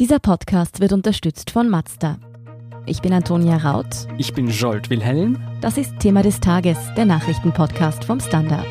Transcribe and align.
Dieser 0.00 0.18
Podcast 0.18 0.80
wird 0.80 0.92
unterstützt 0.92 1.52
von 1.52 1.68
Mazda. 1.70 2.18
Ich 2.84 3.00
bin 3.00 3.12
Antonia 3.12 3.58
Raut. 3.58 3.86
Ich 4.18 4.34
bin 4.34 4.48
Jolt 4.48 4.90
Wilhelm. 4.90 5.40
Das 5.60 5.78
ist 5.78 6.00
Thema 6.00 6.24
des 6.24 6.40
Tages, 6.40 6.76
der 6.96 7.04
Nachrichtenpodcast 7.04 8.04
vom 8.04 8.18
Standard. 8.18 8.66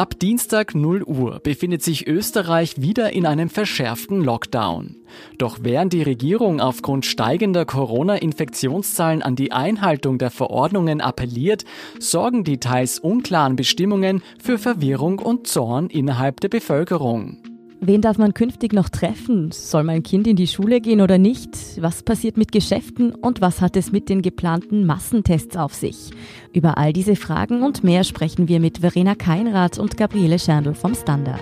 Ab 0.00 0.18
Dienstag 0.18 0.74
0 0.74 1.02
Uhr 1.02 1.40
befindet 1.40 1.82
sich 1.82 2.06
Österreich 2.06 2.80
wieder 2.80 3.12
in 3.12 3.26
einem 3.26 3.50
verschärften 3.50 4.24
Lockdown. 4.24 4.96
Doch 5.36 5.58
während 5.60 5.92
die 5.92 6.02
Regierung 6.02 6.58
aufgrund 6.58 7.04
steigender 7.04 7.66
Corona-Infektionszahlen 7.66 9.20
an 9.20 9.36
die 9.36 9.52
Einhaltung 9.52 10.16
der 10.16 10.30
Verordnungen 10.30 11.02
appelliert, 11.02 11.66
sorgen 11.98 12.44
die 12.44 12.56
teils 12.56 12.98
unklaren 12.98 13.56
Bestimmungen 13.56 14.22
für 14.42 14.56
Verwirrung 14.56 15.18
und 15.18 15.46
Zorn 15.46 15.90
innerhalb 15.90 16.40
der 16.40 16.48
Bevölkerung. 16.48 17.49
Wen 17.82 18.02
darf 18.02 18.18
man 18.18 18.34
künftig 18.34 18.74
noch 18.74 18.90
treffen? 18.90 19.52
Soll 19.52 19.84
mein 19.84 20.02
Kind 20.02 20.26
in 20.26 20.36
die 20.36 20.46
Schule 20.46 20.82
gehen 20.82 21.00
oder 21.00 21.16
nicht? 21.16 21.80
Was 21.80 22.02
passiert 22.02 22.36
mit 22.36 22.52
Geschäften 22.52 23.14
und 23.14 23.40
was 23.40 23.62
hat 23.62 23.74
es 23.74 23.90
mit 23.90 24.10
den 24.10 24.20
geplanten 24.20 24.84
Massentests 24.84 25.56
auf 25.56 25.72
sich? 25.72 26.10
Über 26.52 26.76
all 26.76 26.92
diese 26.92 27.16
Fragen 27.16 27.62
und 27.62 27.82
mehr 27.82 28.04
sprechen 28.04 28.48
wir 28.48 28.60
mit 28.60 28.78
Verena 28.78 29.14
Keinrath 29.14 29.78
und 29.78 29.96
Gabriele 29.96 30.38
Scherndl 30.38 30.74
vom 30.74 30.94
Standard. 30.94 31.40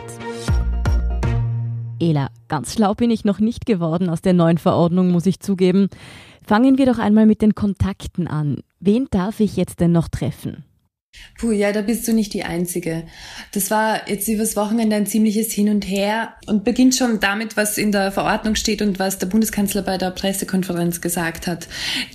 Ela, 2.01 2.29
ganz 2.46 2.74
schlau 2.74 2.95
bin 2.95 3.10
ich 3.10 3.24
noch 3.24 3.41
nicht 3.41 3.66
geworden 3.66 4.09
aus 4.09 4.23
der 4.23 4.32
neuen 4.32 4.59
Verordnung, 4.59 5.10
muss 5.10 5.27
ich 5.27 5.41
zugeben. 5.41 5.88
Fangen 6.46 6.79
wir 6.79 6.87
doch 6.87 7.01
einmal 7.01 7.27
mit 7.27 7.43
den 7.43 7.57
Kontakten 7.57 8.29
an. 8.29 8.59
Wen 8.79 9.09
darf 9.10 9.41
ich 9.41 9.57
jetzt 9.57 9.80
denn 9.80 9.91
noch 9.91 10.07
treffen? 10.07 10.68
Puh, 11.39 11.53
ja, 11.53 11.71
da 11.71 11.83
bist 11.83 12.09
du 12.09 12.13
nicht 12.13 12.35
die 12.35 12.43
Einzige. 12.43 13.05
Das 13.53 13.71
war 13.71 14.09
jetzt 14.09 14.27
übers 14.27 14.57
Wochenende 14.57 14.97
ein 14.97 15.07
ziemliches 15.07 15.52
Hin 15.52 15.69
und 15.69 15.83
Her 15.83 16.35
und 16.47 16.65
beginnt 16.65 16.97
schon 16.97 17.21
damit, 17.21 17.57
was 17.57 17.79
in 17.79 17.93
der 17.93 18.10
Verordnung 18.10 18.57
steht 18.57 18.83
und 18.83 18.99
was 18.99 19.19
der 19.19 19.29
Bundeskanzler 19.29 19.83
bei 19.83 19.99
der 19.99 20.10
Pressekonferenz 20.10 21.01
gesagt 21.01 21.47
hat. 21.47 21.69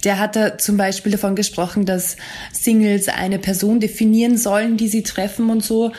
Der 0.03 0.19
hat 0.19 0.35
da 0.35 0.57
zum 0.57 0.75
Beispiel 0.75 1.13
davon 1.13 1.35
gesprochen, 1.37 1.85
dass 1.85 2.17
Singles 2.51 3.07
eine 3.07 3.39
Person 3.39 3.79
definieren 3.79 4.37
sollen, 4.37 4.75
die 4.75 4.89
sie 4.89 5.03
treffen 5.03 5.49
und 5.49 5.63
so. 5.63 5.93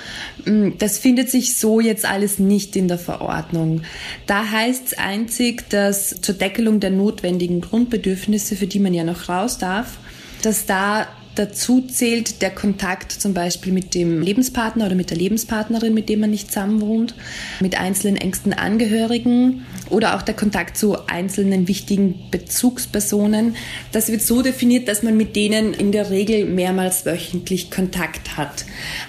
Mm, 0.44 0.72
das 0.78 0.98
findet 0.98 1.30
sich 1.30 1.56
so 1.56 1.80
jetzt 1.80 2.04
alles 2.04 2.38
nicht 2.38 2.76
in 2.76 2.88
der 2.88 2.98
Verordnung. 2.98 3.80
Da 4.26 4.50
heißt 4.50 4.88
es 4.88 4.98
einzig, 4.98 5.70
dass 5.70 6.20
zur 6.20 6.34
Deckelung 6.34 6.78
der 6.78 6.90
notwendigen 6.90 7.62
Grundbedürfnisse, 7.62 8.54
für 8.54 8.66
die 8.66 8.80
man 8.80 8.92
ja 8.92 9.04
noch 9.04 9.30
raus 9.30 9.56
darf, 9.56 9.96
dass 10.42 10.66
da 10.66 11.06
Dazu 11.34 11.80
zählt 11.80 12.42
der 12.42 12.50
Kontakt 12.50 13.10
zum 13.10 13.34
Beispiel 13.34 13.72
mit 13.72 13.94
dem 13.94 14.22
Lebenspartner 14.22 14.86
oder 14.86 14.94
mit 14.94 15.10
der 15.10 15.16
Lebenspartnerin, 15.16 15.92
mit 15.92 16.08
dem 16.08 16.20
man 16.20 16.30
nicht 16.30 16.48
zusammenwohnt, 16.48 17.14
mit 17.60 17.76
einzelnen 17.76 18.16
engsten 18.16 18.52
Angehörigen 18.52 19.66
oder 19.90 20.14
auch 20.14 20.22
der 20.22 20.36
Kontakt 20.36 20.76
zu 20.76 21.08
einzelnen 21.08 21.66
wichtigen 21.66 22.30
Bezugspersonen. 22.30 23.56
Das 23.90 24.10
wird 24.10 24.22
so 24.22 24.42
definiert, 24.42 24.86
dass 24.86 25.02
man 25.02 25.16
mit 25.16 25.34
denen 25.34 25.74
in 25.74 25.90
der 25.90 26.10
Regel 26.10 26.44
mehrmals 26.46 27.04
wöchentlich 27.04 27.70
Kontakt 27.70 28.36
hat. 28.36 28.64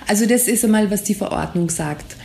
Also 0.07 0.25
das 0.25 0.47
ist 0.47 0.65
einmal, 0.65 0.89
was 0.89 1.03
die 1.03 1.15
Verordnung 1.15 1.69
sagt. 1.69 2.15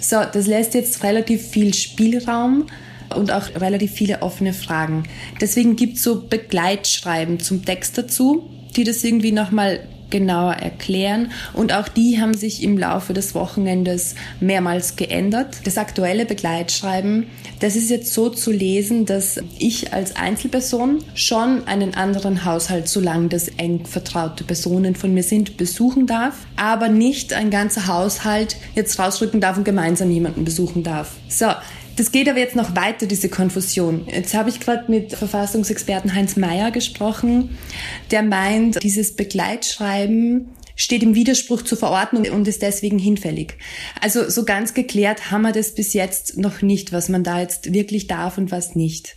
So, 0.00 0.16
das 0.32 0.46
lässt 0.46 0.72
jetzt 0.72 1.04
relativ 1.04 1.46
viel 1.46 1.74
Spielraum 1.74 2.66
und 3.14 3.30
auch 3.30 3.54
relativ 3.60 3.92
viele 3.92 4.22
offene 4.22 4.54
Fragen. 4.54 5.02
Deswegen 5.42 5.76
gibt 5.76 5.98
es 5.98 6.02
so 6.02 6.22
Begleitschreiben 6.22 7.38
zum 7.38 7.66
Text 7.66 7.98
dazu 7.98 8.48
die 8.76 8.84
das 8.84 9.02
irgendwie 9.04 9.32
nochmal 9.32 9.80
genauer 10.12 10.52
erklären. 10.52 11.32
Und 11.54 11.72
auch 11.72 11.88
die 11.88 12.20
haben 12.20 12.34
sich 12.34 12.62
im 12.62 12.78
Laufe 12.78 13.14
des 13.14 13.34
Wochenendes 13.34 14.14
mehrmals 14.38 14.94
geändert. 14.94 15.56
Das 15.64 15.78
aktuelle 15.78 16.24
Begleitschreiben, 16.26 17.26
das 17.58 17.74
ist 17.74 17.90
jetzt 17.90 18.12
so 18.12 18.28
zu 18.28 18.52
lesen, 18.52 19.06
dass 19.06 19.40
ich 19.58 19.92
als 19.92 20.14
Einzelperson 20.14 20.98
schon 21.14 21.66
einen 21.66 21.94
anderen 21.94 22.44
Haushalt, 22.44 22.86
solange 22.86 23.28
das 23.28 23.48
eng 23.48 23.84
vertraute 23.86 24.44
Personen 24.44 24.94
von 24.94 25.12
mir 25.12 25.24
sind, 25.24 25.56
besuchen 25.56 26.06
darf, 26.06 26.46
aber 26.56 26.88
nicht 26.88 27.32
ein 27.32 27.50
ganzer 27.50 27.86
Haushalt 27.88 28.56
jetzt 28.74 28.98
rausrücken 28.98 29.40
darf 29.40 29.56
und 29.56 29.64
gemeinsam 29.64 30.10
jemanden 30.10 30.44
besuchen 30.44 30.82
darf. 30.82 31.16
So, 31.28 31.46
das 31.96 32.12
geht 32.12 32.28
aber 32.28 32.38
jetzt 32.38 32.56
noch 32.56 32.74
weiter, 32.76 33.06
diese 33.06 33.28
Konfusion. 33.28 34.06
Jetzt 34.10 34.34
habe 34.34 34.48
ich 34.48 34.60
gerade 34.60 34.90
mit 34.90 35.12
Verfassungsexperten 35.12 36.14
Heinz 36.14 36.36
Mayer 36.36 36.70
gesprochen, 36.70 37.56
der 38.10 38.22
meint, 38.22 38.82
dieses 38.82 39.14
Begleitschreiben 39.14 40.50
steht 40.74 41.02
im 41.02 41.14
Widerspruch 41.14 41.62
zur 41.62 41.78
Verordnung 41.78 42.24
und 42.30 42.48
ist 42.48 42.62
deswegen 42.62 42.98
hinfällig. 42.98 43.54
Also 44.00 44.28
so 44.28 44.44
ganz 44.44 44.74
geklärt 44.74 45.30
haben 45.30 45.42
wir 45.42 45.52
das 45.52 45.74
bis 45.74 45.92
jetzt 45.92 46.38
noch 46.38 46.62
nicht, 46.62 46.92
was 46.92 47.08
man 47.08 47.24
da 47.24 47.40
jetzt 47.40 47.72
wirklich 47.72 48.06
darf 48.06 48.38
und 48.38 48.50
was 48.50 48.74
nicht. 48.74 49.14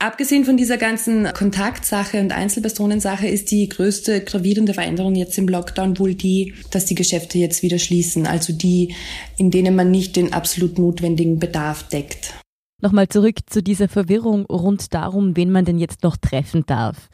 Abgesehen 0.00 0.44
von 0.44 0.56
dieser 0.56 0.76
ganzen 0.76 1.32
Kontaktsache 1.34 2.20
und 2.20 2.30
Einzelpersonensache 2.30 3.26
ist 3.26 3.50
die 3.50 3.68
größte 3.68 4.22
gravierende 4.22 4.72
Veränderung 4.72 5.16
jetzt 5.16 5.36
im 5.38 5.48
Lockdown 5.48 5.98
wohl 5.98 6.14
die, 6.14 6.54
dass 6.70 6.84
die 6.84 6.94
Geschäfte 6.94 7.38
jetzt 7.38 7.64
wieder 7.64 7.80
schließen, 7.80 8.24
also 8.24 8.52
die, 8.52 8.94
in 9.38 9.50
denen 9.50 9.74
man 9.74 9.90
nicht 9.90 10.14
den 10.14 10.32
absolut 10.32 10.78
notwendigen 10.78 11.40
Bedarf 11.40 11.88
deckt. 11.88 12.34
Nochmal 12.80 13.08
zurück 13.08 13.38
zu 13.46 13.60
dieser 13.60 13.88
Verwirrung 13.88 14.46
rund 14.46 14.94
darum, 14.94 15.36
wen 15.36 15.50
man 15.50 15.64
denn 15.64 15.80
jetzt 15.80 16.04
noch 16.04 16.16
treffen 16.16 16.62
darf. 16.64 17.08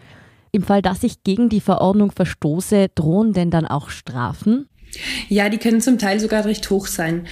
Im 0.52 0.62
Fall, 0.62 0.82
dass 0.82 1.02
ich 1.02 1.24
gegen 1.24 1.48
die 1.48 1.62
Verordnung 1.62 2.12
verstoße, 2.12 2.88
drohen 2.94 3.32
denn 3.32 3.50
dann 3.50 3.66
auch 3.66 3.88
Strafen? 3.88 4.68
Ja, 5.28 5.48
die 5.48 5.58
können 5.58 5.80
zum 5.80 5.98
Teil 5.98 6.20
sogar 6.20 6.44
recht 6.44 6.68
hoch 6.70 6.86
sein. 6.86 7.26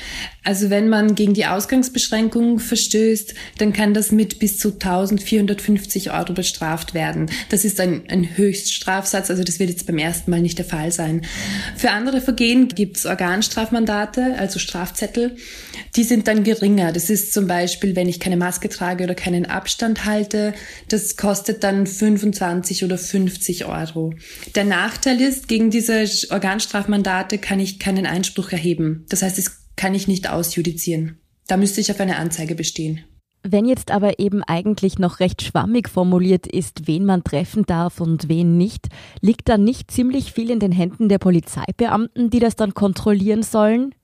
Also 0.45 0.71
wenn 0.71 0.89
man 0.89 1.15
gegen 1.15 1.35
die 1.35 1.47
Ausgangsbeschränkungen 1.47 2.59
verstößt, 2.59 3.35
dann 3.59 3.73
kann 3.73 3.95
das 3.95 4.11
mit 4.11 4.39
bis 4.39 4.59
zu 4.59 4.73
1450 4.73 6.11
Euro 6.11 6.33
bestraft 6.33 6.95
werden. 6.95 7.31
Das 7.49 7.65
ist 7.65 7.79
ein, 7.81 8.05
ein 8.09 8.37
Höchststrafsatz, 8.37 9.31
also 9.31 9.45
das 9.45 9.61
wird 9.61 9.71
jetzt 9.71 9.87
beim 9.87 9.99
ersten 9.99 10.31
Mal 10.31 10.41
nicht 10.41 10.59
der 10.59 10.65
Fall 10.65 10.91
sein. 10.91 11.23
Für 11.77 11.91
andere 11.91 12.21
Vergehen 12.21 12.69
gibt's 12.69 13.07
Organstrafmandate, 13.07 14.35
also 14.39 14.59
Strafzettel. 14.59 15.37
Die 15.95 16.05
sind 16.05 16.27
dann 16.27 16.43
geringer. 16.43 16.91
Das 16.91 17.11
ist 17.11 17.35
zum 17.35 17.47
Beispiel, 17.47 17.95
wenn 17.95 18.09
ich 18.09 18.19
keine 18.19 18.39
Maske 18.39 18.71
trage 18.71 19.05
oder 19.05 19.15
keinen 19.15 19.45
Abstand 19.45 20.07
halte. 20.07 20.55
Das 20.89 21.17
kostet 21.17 21.63
dann 21.65 21.87
25 21.87 22.85
oder 22.85 22.97
50 22.97 23.67
Euro. 23.67 24.15
Der 24.55 24.65
Nachteil 24.65 25.21
ist, 25.21 25.49
gegen 25.49 25.71
diese 25.71 26.05
Organstrafmandate 26.31 27.37
kann 27.39 27.61
ich 27.61 27.79
keinen 27.79 28.07
Einspruch 28.07 28.53
erheben. 28.53 29.05
Das 29.11 29.23
heißt, 29.23 29.39
es 29.39 29.69
kann 29.77 29.95
ich 29.95 30.09
nicht 30.09 30.31
ausjudizieren. 30.31 31.19
Da 31.47 31.59
müsste 31.59 31.81
ich 31.83 31.91
auf 31.91 32.01
eine 32.01 32.17
Anzeige 32.17 32.55
bestehen. 32.55 33.05
Wenn 33.43 33.67
jetzt 33.67 33.91
aber 33.91 34.21
eben 34.21 34.45
eigentlich 34.45 34.99
noch 34.99 35.19
recht 35.19 35.43
schwammig 35.43 35.89
formuliert 35.89 36.47
ist, 36.47 36.87
wen 36.87 37.05
man 37.05 37.25
treffen 37.25 37.67
darf 37.67 38.01
und 38.01 38.29
wen 38.29 38.57
nicht, 38.57 38.87
liegt 39.21 39.49
dann 39.49 39.65
nicht 39.65 39.91
ziemlich 39.91 40.33
viel 40.33 40.51
in 40.51 40.61
den 40.61 40.71
Händen 40.71 41.09
der 41.09 41.19
Polizeibeamten, 41.19 42.31
die 42.31 42.39
das 42.39 42.55
dann 42.55 42.73
kontrollieren 42.73 43.43
sollen? 43.43 43.95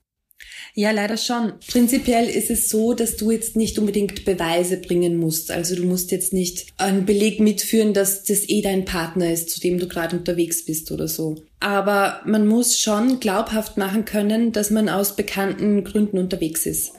Ja, 0.74 0.92
leider 0.92 1.16
schon. 1.16 1.54
Prinzipiell 1.66 2.28
ist 2.28 2.50
es 2.50 2.68
so, 2.68 2.94
dass 2.94 3.16
du 3.16 3.30
jetzt 3.30 3.56
nicht 3.56 3.78
unbedingt 3.78 4.24
Beweise 4.24 4.76
bringen 4.76 5.16
musst. 5.16 5.50
Also 5.50 5.74
du 5.74 5.82
musst 5.84 6.12
jetzt 6.12 6.32
nicht 6.32 6.66
einen 6.76 7.04
Beleg 7.04 7.40
mitführen, 7.40 7.94
dass 7.94 8.22
das 8.22 8.48
eh 8.48 8.62
dein 8.62 8.84
Partner 8.84 9.32
ist, 9.32 9.50
zu 9.50 9.60
dem 9.60 9.78
du 9.78 9.88
gerade 9.88 10.16
unterwegs 10.16 10.64
bist 10.64 10.92
oder 10.92 11.08
so. 11.08 11.42
Aber 11.60 12.20
man 12.24 12.46
muss 12.46 12.78
schon 12.78 13.18
glaubhaft 13.18 13.76
machen 13.76 14.04
können, 14.04 14.52
dass 14.52 14.70
man 14.70 14.88
aus 14.88 15.16
bekannten 15.16 15.82
Gründen 15.82 16.18
unterwegs 16.18 16.64
ist. 16.66 16.92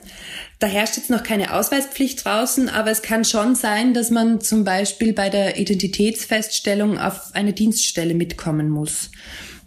Da 0.59 0.67
herrscht 0.67 0.97
jetzt 0.97 1.09
noch 1.09 1.23
keine 1.23 1.53
Ausweispflicht 1.53 2.25
draußen, 2.25 2.67
aber 2.67 2.91
es 2.91 3.01
kann 3.01 3.23
schon 3.23 3.55
sein, 3.55 3.93
dass 3.93 4.09
man 4.11 4.41
zum 4.41 4.65
Beispiel 4.65 5.13
bei 5.13 5.29
der 5.29 5.57
Identitätsfeststellung 5.57 6.97
auf 6.99 7.33
eine 7.33 7.53
Dienststelle 7.53 8.13
mitkommen 8.13 8.69
muss. 8.69 9.09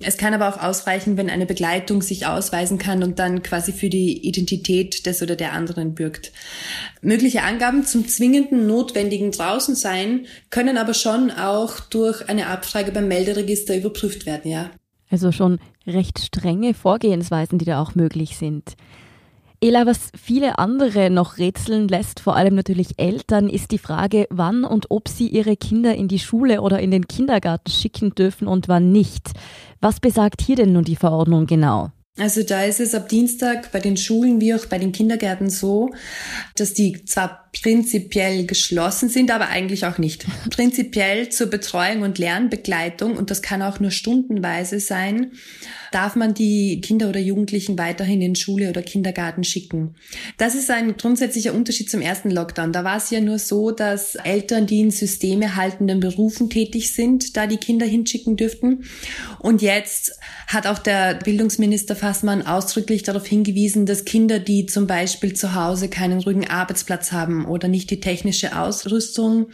Es 0.04 0.16
kann 0.16 0.34
aber 0.34 0.48
auch 0.48 0.62
ausreichen, 0.62 1.16
wenn 1.16 1.30
eine 1.30 1.46
Begleitung 1.46 2.02
sich 2.02 2.26
ausweisen 2.26 2.78
kann 2.78 3.02
und 3.02 3.18
dann 3.18 3.42
quasi 3.42 3.72
für 3.72 3.88
die 3.88 4.26
Identität 4.26 5.06
des 5.06 5.22
oder 5.22 5.36
der 5.36 5.52
anderen 5.52 5.94
bürgt. 5.94 6.32
Mögliche 7.00 7.42
Angaben 7.42 7.84
zum 7.84 8.06
zwingenden 8.08 8.66
notwendigen 8.66 9.30
draußen 9.30 9.74
sein 9.74 10.26
können 10.50 10.76
aber 10.76 10.94
schon 10.94 11.30
auch 11.30 11.80
durch 11.80 12.28
eine 12.28 12.48
Abfrage 12.48 12.92
beim 12.92 13.08
Melderegister 13.08 13.76
überprüft 13.76 14.26
werden, 14.26 14.50
ja. 14.50 14.70
Also 15.10 15.30
schon 15.30 15.58
recht 15.86 16.18
strenge 16.18 16.72
Vorgehensweisen, 16.72 17.58
die 17.58 17.66
da 17.66 17.82
auch 17.82 17.94
möglich 17.94 18.38
sind. 18.38 18.76
Ela, 19.64 19.86
was 19.86 20.10
viele 20.20 20.58
andere 20.58 21.08
noch 21.08 21.38
rätseln 21.38 21.86
lässt, 21.86 22.18
vor 22.18 22.34
allem 22.34 22.56
natürlich 22.56 22.94
Eltern, 22.98 23.48
ist 23.48 23.70
die 23.70 23.78
Frage, 23.78 24.26
wann 24.28 24.64
und 24.64 24.90
ob 24.90 25.08
sie 25.08 25.28
ihre 25.28 25.56
Kinder 25.56 25.94
in 25.94 26.08
die 26.08 26.18
Schule 26.18 26.62
oder 26.62 26.80
in 26.80 26.90
den 26.90 27.06
Kindergarten 27.06 27.70
schicken 27.70 28.12
dürfen 28.12 28.48
und 28.48 28.66
wann 28.66 28.90
nicht. 28.90 29.30
Was 29.80 30.00
besagt 30.00 30.42
hier 30.42 30.56
denn 30.56 30.72
nun 30.72 30.82
die 30.82 30.96
Verordnung 30.96 31.46
genau? 31.46 31.92
Also 32.18 32.42
da 32.42 32.64
ist 32.64 32.80
es 32.80 32.92
ab 32.92 33.08
Dienstag 33.08 33.70
bei 33.70 33.78
den 33.78 33.96
Schulen 33.96 34.40
wie 34.40 34.52
auch 34.52 34.66
bei 34.66 34.78
den 34.78 34.90
Kindergärten 34.90 35.48
so, 35.48 35.90
dass 36.56 36.74
die 36.74 37.04
zwar 37.04 37.41
prinzipiell 37.52 38.46
geschlossen 38.46 39.08
sind, 39.08 39.30
aber 39.30 39.48
eigentlich 39.48 39.84
auch 39.84 39.98
nicht. 39.98 40.24
Prinzipiell 40.50 41.28
zur 41.28 41.48
Betreuung 41.48 42.02
und 42.02 42.18
Lernbegleitung, 42.18 43.16
und 43.16 43.30
das 43.30 43.42
kann 43.42 43.62
auch 43.62 43.78
nur 43.78 43.90
stundenweise 43.90 44.80
sein, 44.80 45.32
darf 45.92 46.16
man 46.16 46.32
die 46.32 46.80
Kinder 46.80 47.10
oder 47.10 47.20
Jugendlichen 47.20 47.78
weiterhin 47.78 48.22
in 48.22 48.34
Schule 48.34 48.70
oder 48.70 48.80
Kindergarten 48.82 49.44
schicken. 49.44 49.94
Das 50.38 50.54
ist 50.54 50.70
ein 50.70 50.96
grundsätzlicher 50.96 51.52
Unterschied 51.52 51.90
zum 51.90 52.00
ersten 52.00 52.30
Lockdown. 52.30 52.72
Da 52.72 52.84
war 52.84 52.96
es 52.96 53.10
ja 53.10 53.20
nur 53.20 53.38
so, 53.38 53.70
dass 53.70 54.14
Eltern, 54.14 54.66
die 54.66 54.80
in 54.80 54.90
systemehaltenden 54.90 56.00
Berufen 56.00 56.48
tätig 56.48 56.94
sind, 56.94 57.36
da 57.36 57.46
die 57.46 57.58
Kinder 57.58 57.84
hinschicken 57.84 58.36
dürften. 58.36 58.84
Und 59.38 59.60
jetzt 59.60 60.18
hat 60.46 60.66
auch 60.66 60.78
der 60.78 61.14
Bildungsminister 61.16 61.96
Fassmann 61.96 62.46
ausdrücklich 62.46 63.02
darauf 63.02 63.26
hingewiesen, 63.26 63.84
dass 63.84 64.06
Kinder, 64.06 64.38
die 64.38 64.64
zum 64.64 64.86
Beispiel 64.86 65.34
zu 65.34 65.54
Hause 65.54 65.88
keinen 65.88 66.20
ruhigen 66.20 66.48
Arbeitsplatz 66.48 67.12
haben 67.12 67.41
oder 67.46 67.68
nicht 67.68 67.90
die 67.90 68.00
technische 68.00 68.58
Ausrüstung, 68.58 69.48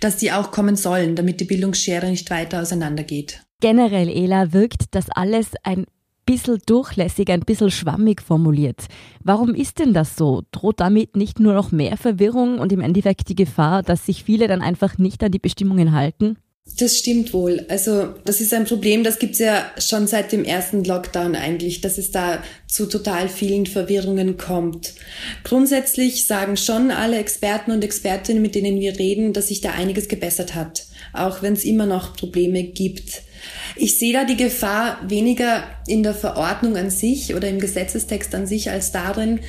dass 0.00 0.16
die 0.16 0.32
auch 0.32 0.50
kommen 0.50 0.76
sollen, 0.76 1.16
damit 1.16 1.40
die 1.40 1.44
Bildungsschere 1.44 2.08
nicht 2.08 2.30
weiter 2.30 2.62
auseinandergeht. 2.62 3.40
Generell, 3.60 4.08
Ela, 4.08 4.52
wirkt 4.52 4.86
das 4.94 5.08
alles 5.10 5.52
ein 5.62 5.86
bisschen 6.26 6.58
durchlässig, 6.66 7.30
ein 7.30 7.40
bisschen 7.40 7.70
schwammig 7.70 8.22
formuliert. 8.22 8.86
Warum 9.22 9.54
ist 9.54 9.78
denn 9.78 9.92
das 9.92 10.16
so? 10.16 10.42
Droht 10.52 10.80
damit 10.80 11.16
nicht 11.16 11.40
nur 11.40 11.54
noch 11.54 11.72
mehr 11.72 11.96
Verwirrung 11.96 12.58
und 12.58 12.72
im 12.72 12.80
Endeffekt 12.80 13.28
die 13.28 13.34
Gefahr, 13.34 13.82
dass 13.82 14.06
sich 14.06 14.24
viele 14.24 14.48
dann 14.48 14.62
einfach 14.62 14.98
nicht 14.98 15.22
an 15.22 15.32
die 15.32 15.38
Bestimmungen 15.38 15.92
halten? 15.92 16.36
Das 16.78 16.96
stimmt 16.96 17.32
wohl. 17.32 17.66
Also 17.68 18.14
das 18.24 18.40
ist 18.40 18.54
ein 18.54 18.64
Problem, 18.64 19.04
das 19.04 19.18
gibt's 19.18 19.40
ja 19.40 19.70
schon 19.78 20.06
seit 20.06 20.32
dem 20.32 20.44
ersten 20.44 20.84
Lockdown 20.84 21.34
eigentlich, 21.34 21.80
dass 21.80 21.98
es 21.98 22.12
da 22.12 22.42
zu 22.66 22.86
total 22.86 23.28
vielen 23.28 23.66
Verwirrungen 23.66 24.36
kommt. 24.36 24.94
Grundsätzlich 25.44 26.26
sagen 26.26 26.56
schon 26.56 26.90
alle 26.90 27.18
Experten 27.18 27.72
und 27.72 27.84
Expertinnen, 27.84 28.40
mit 28.40 28.54
denen 28.54 28.80
wir 28.80 28.98
reden, 28.98 29.32
dass 29.32 29.48
sich 29.48 29.60
da 29.60 29.72
einiges 29.72 30.08
gebessert 30.08 30.54
hat, 30.54 30.86
auch 31.12 31.42
wenn 31.42 31.52
es 31.52 31.64
immer 31.64 31.86
noch 31.86 32.16
Probleme 32.16 32.62
gibt. 32.62 33.22
Ich 33.76 33.98
sehe 33.98 34.12
da 34.12 34.24
die 34.24 34.36
Gefahr 34.36 34.98
weniger 35.08 35.64
in 35.86 36.02
der 36.02 36.14
Verordnung 36.14 36.76
an 36.76 36.90
sich 36.90 37.34
oder 37.34 37.48
im 37.48 37.58
Gesetzestext 37.58 38.34
an 38.34 38.46
sich 38.46 38.70
als 38.70 38.92
darin, 38.92 39.40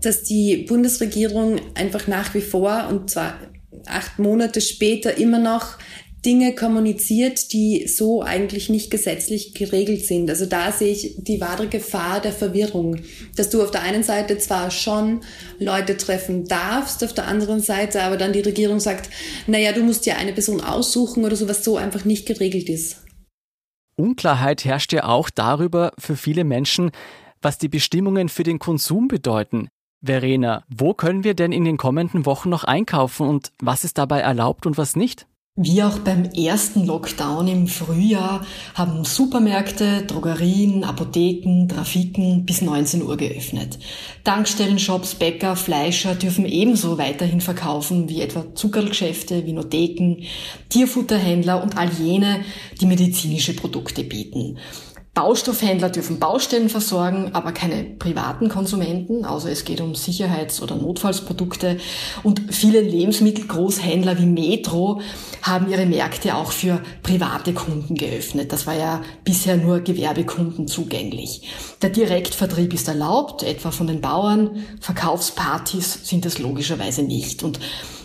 dass 0.00 0.24
die 0.24 0.58
Bundesregierung 0.68 1.60
einfach 1.74 2.06
nach 2.06 2.34
wie 2.34 2.40
vor 2.40 2.88
und 2.90 3.10
zwar 3.10 3.38
acht 3.86 4.18
Monate 4.18 4.60
später 4.60 5.16
immer 5.16 5.38
noch 5.38 5.78
Dinge 6.26 6.56
kommuniziert, 6.56 7.52
die 7.52 7.86
so 7.86 8.20
eigentlich 8.20 8.68
nicht 8.68 8.90
gesetzlich 8.90 9.54
geregelt 9.54 10.04
sind. 10.04 10.28
Also 10.28 10.44
da 10.44 10.72
sehe 10.72 10.90
ich 10.90 11.14
die 11.18 11.40
wahre 11.40 11.68
Gefahr 11.68 12.20
der 12.20 12.32
Verwirrung, 12.32 12.96
dass 13.36 13.48
du 13.48 13.62
auf 13.62 13.70
der 13.70 13.82
einen 13.82 14.02
Seite 14.02 14.36
zwar 14.38 14.72
schon 14.72 15.20
Leute 15.60 15.96
treffen 15.96 16.44
darfst, 16.44 17.04
auf 17.04 17.14
der 17.14 17.28
anderen 17.28 17.60
Seite 17.60 18.02
aber 18.02 18.16
dann 18.16 18.32
die 18.32 18.40
Regierung 18.40 18.80
sagt, 18.80 19.08
naja, 19.46 19.70
du 19.72 19.84
musst 19.84 20.04
ja 20.04 20.16
eine 20.16 20.32
Person 20.32 20.60
aussuchen 20.60 21.24
oder 21.24 21.36
sowas 21.36 21.62
so 21.62 21.76
einfach 21.76 22.04
nicht 22.04 22.26
geregelt 22.26 22.68
ist. 22.68 23.04
Unklarheit 23.96 24.64
herrscht 24.64 24.92
ja 24.92 25.04
auch 25.04 25.30
darüber 25.30 25.92
für 25.96 26.16
viele 26.16 26.42
Menschen, 26.42 26.90
was 27.40 27.56
die 27.56 27.68
Bestimmungen 27.68 28.28
für 28.28 28.42
den 28.42 28.58
Konsum 28.58 29.06
bedeuten. 29.06 29.68
Verena, 30.04 30.64
wo 30.68 30.92
können 30.92 31.22
wir 31.22 31.34
denn 31.34 31.52
in 31.52 31.64
den 31.64 31.76
kommenden 31.76 32.26
Wochen 32.26 32.50
noch 32.50 32.64
einkaufen 32.64 33.28
und 33.28 33.52
was 33.60 33.84
ist 33.84 33.96
dabei 33.96 34.20
erlaubt 34.20 34.66
und 34.66 34.76
was 34.76 34.96
nicht? 34.96 35.26
Wie 35.58 35.82
auch 35.82 36.00
beim 36.00 36.24
ersten 36.24 36.84
Lockdown 36.84 37.48
im 37.48 37.66
Frühjahr 37.66 38.44
haben 38.74 39.06
Supermärkte, 39.06 40.02
Drogerien, 40.02 40.84
Apotheken, 40.84 41.66
Trafiken 41.66 42.44
bis 42.44 42.60
19 42.60 43.02
Uhr 43.02 43.16
geöffnet. 43.16 43.78
Tankstellenshops, 44.22 45.14
Bäcker, 45.14 45.56
Fleischer 45.56 46.14
dürfen 46.14 46.44
ebenso 46.44 46.98
weiterhin 46.98 47.40
verkaufen 47.40 48.10
wie 48.10 48.20
etwa 48.20 48.54
Zuckerlgeschäfte, 48.54 49.46
Vinotheken, 49.46 50.24
Tierfutterhändler 50.68 51.62
und 51.62 51.78
all 51.78 51.88
jene, 51.88 52.40
die 52.78 52.86
medizinische 52.86 53.56
Produkte 53.56 54.04
bieten. 54.04 54.58
Baustoffhändler 55.16 55.88
dürfen 55.88 56.18
Baustellen 56.18 56.68
versorgen, 56.68 57.30
aber 57.32 57.52
keine 57.52 57.84
privaten 57.84 58.50
Konsumenten, 58.50 59.24
außer 59.24 59.50
es 59.50 59.64
geht 59.64 59.80
um 59.80 59.94
Sicherheits- 59.94 60.60
oder 60.60 60.76
Notfallsprodukte. 60.76 61.78
Und 62.22 62.42
viele 62.50 62.82
Lebensmittelgroßhändler 62.82 64.18
wie 64.18 64.26
Metro 64.26 65.00
haben 65.40 65.70
ihre 65.70 65.86
Märkte 65.86 66.34
auch 66.34 66.52
für 66.52 66.82
private 67.02 67.54
Kunden 67.54 67.94
geöffnet. 67.94 68.52
Das 68.52 68.66
war 68.66 68.74
ja 68.74 69.00
bisher 69.24 69.56
nur 69.56 69.80
Gewerbekunden 69.80 70.68
zugänglich. 70.68 71.48
Der 71.80 71.88
Direktvertrieb 71.88 72.74
ist 72.74 72.86
erlaubt, 72.86 73.42
etwa 73.42 73.70
von 73.70 73.86
den 73.86 74.02
Bauern. 74.02 74.66
Verkaufspartys 74.82 76.00
sind 76.06 76.26
es 76.26 76.38
logischerweise 76.38 77.02
nicht. 77.02 77.42
Und 77.42 77.58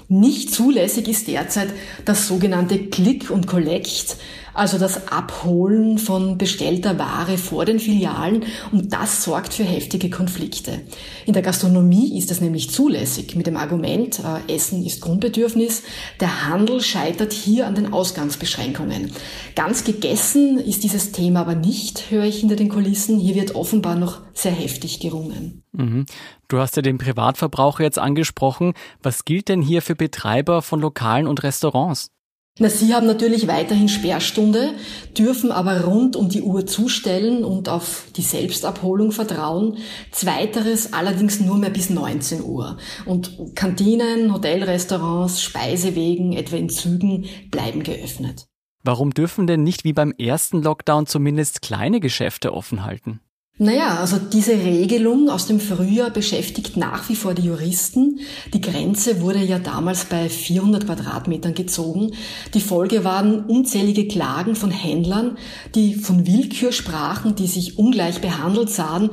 nicht 0.08 0.54
zulässig 0.54 1.10
ist 1.10 1.28
derzeit 1.28 1.74
das 2.06 2.28
sogenannte 2.28 2.88
Click 2.88 3.30
und 3.30 3.48
Collect, 3.48 4.16
also 4.54 4.78
das 4.78 5.08
Abholen 5.12 5.98
von 5.98 6.38
bestellter 6.38 6.98
Ware 7.00 7.38
vor 7.38 7.66
den 7.66 7.80
Filialen 7.80 8.46
und 8.72 8.94
das 8.94 9.24
sorgt 9.24 9.54
für 9.54 9.64
heftige 9.64 10.10
Konflikte. 10.10 10.82
In 11.26 11.34
der 11.34 11.42
Gastronomie 11.42 12.18
ist 12.18 12.32
das 12.32 12.42
nämlich 12.42 12.70
zulässig 12.70 13.36
mit 13.36 13.48
dem 13.48 13.58
Argument, 13.58 14.20
äh, 14.20 14.54
Essen 14.54 14.86
ist 14.86 15.02
Grundbedürfnis. 15.02 15.84
Der 16.20 16.48
Handel 16.48 16.82
scheitert 16.82 17.34
hier 17.34 17.68
an 17.68 17.76
den 17.76 17.94
Ausgangsbeschränkungen. 17.94 19.12
Ganz 19.56 19.84
gegessen 19.84 20.58
ist 20.58 20.84
dieses 20.84 21.12
Thema 21.12 21.42
aber 21.42 21.56
nicht, 21.56 22.12
höre 22.12 22.26
ich 22.26 22.40
hinter 22.40 22.56
den 22.56 22.70
Kulissen. 22.70 23.20
Hier 23.20 23.36
wird 23.36 23.56
offenbar 23.56 23.96
noch 23.96 24.22
sehr 24.34 24.52
heftig 24.52 25.00
gerungen. 25.00 25.64
Mhm. 25.72 26.06
Du 26.48 26.60
hast 26.60 26.76
ja 26.76 26.82
den 26.82 26.98
Privatverbraucher 26.98 27.84
jetzt 27.84 28.00
angesprochen. 28.00 28.74
Was 29.02 29.26
gilt 29.26 29.50
denn 29.50 29.62
hier 29.62 29.82
für 29.82 29.96
Betreiber 29.96 30.62
von 30.62 30.80
Lokalen 30.80 31.28
und 31.28 31.44
Restaurants? 31.44 32.12
Na, 32.60 32.70
Sie 32.70 32.94
haben 32.94 33.08
natürlich 33.08 33.48
weiterhin 33.48 33.88
Sperrstunde, 33.88 34.74
dürfen 35.18 35.52
aber 35.52 35.86
rund 35.86 36.18
um 36.18 36.28
die 36.28 36.42
Uhr 36.42 36.66
zustellen 36.66 37.46
und 37.46 37.70
auf 37.70 38.08
die 38.18 38.22
Selbstabholung 38.22 39.14
vertrauen. 39.14 39.78
Zweiteres 40.12 40.92
allerdings 40.92 41.40
nur 41.40 41.58
mehr 41.58 41.70
bis 41.70 41.90
19 41.90 42.44
Uhr. 42.44 42.78
Und 43.06 43.56
Kantinen, 43.56 44.34
Hotelrestaurants, 44.34 45.42
Speisewegen, 45.42 46.34
etwa 46.34 46.58
in 46.58 46.70
Zügen, 46.70 47.26
bleiben 47.50 47.84
geöffnet. 47.84 48.48
Warum 48.84 49.14
dürfen 49.14 49.48
denn 49.48 49.64
nicht 49.64 49.84
wie 49.86 49.94
beim 49.94 50.12
ersten 50.12 50.62
Lockdown 50.62 51.06
zumindest 51.06 51.62
kleine 51.62 52.00
Geschäfte 52.00 52.54
offen 52.54 52.84
halten? 52.84 53.22
Naja, 53.64 54.00
also 54.00 54.18
diese 54.18 54.54
Regelung 54.54 55.30
aus 55.30 55.46
dem 55.46 55.60
Frühjahr 55.60 56.10
beschäftigt 56.10 56.78
nach 56.78 57.08
wie 57.10 57.16
vor 57.16 57.36
die 57.36 57.44
Juristen. 57.44 58.20
Die 58.56 58.60
Grenze 58.60 59.22
wurde 59.22 59.38
ja 59.38 59.60
damals 59.60 60.06
bei 60.06 60.30
400 60.30 60.88
Quadratmetern 60.88 61.54
gezogen. 61.54 62.16
Die 62.56 62.60
Folge 62.60 63.04
waren 63.04 63.46
unzählige 63.46 64.08
Klagen 64.08 64.56
von 64.56 64.72
Händlern, 64.72 65.38
die 65.76 65.94
von 65.94 66.26
Willkür 66.26 66.72
sprachen, 66.72 67.36
die 67.36 67.46
sich 67.46 67.78
ungleich 67.78 68.20
behandelt 68.20 68.72
sahen. 68.72 69.12